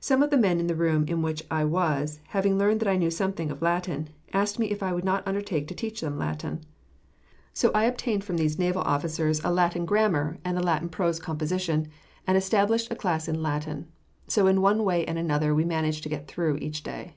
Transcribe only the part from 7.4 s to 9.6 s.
so I obtained from these naval officers a